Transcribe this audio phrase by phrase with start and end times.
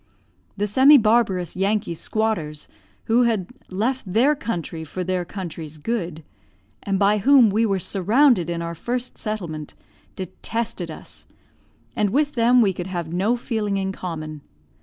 [0.57, 2.67] The semi barbarous Yankee squatters,
[3.03, 6.23] who had "left their country for their country's good,"
[6.81, 9.75] and by whom we were surrounded in our first settlement,
[10.15, 11.27] detested us,
[11.95, 14.41] and with them we could have no feeling in common.